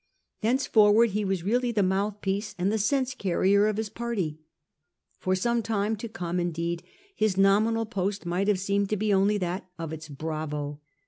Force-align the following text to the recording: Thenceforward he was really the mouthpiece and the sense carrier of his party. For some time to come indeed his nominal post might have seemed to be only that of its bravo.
Thenceforward 0.41 1.11
he 1.11 1.23
was 1.23 1.43
really 1.43 1.71
the 1.71 1.83
mouthpiece 1.83 2.55
and 2.57 2.71
the 2.71 2.79
sense 2.79 3.13
carrier 3.13 3.67
of 3.67 3.77
his 3.77 3.89
party. 3.89 4.39
For 5.19 5.35
some 5.35 5.61
time 5.61 5.95
to 5.97 6.09
come 6.09 6.39
indeed 6.39 6.81
his 7.15 7.37
nominal 7.37 7.85
post 7.85 8.25
might 8.25 8.47
have 8.47 8.59
seemed 8.59 8.89
to 8.89 8.97
be 8.97 9.13
only 9.13 9.37
that 9.37 9.69
of 9.77 9.93
its 9.93 10.09
bravo. 10.09 10.79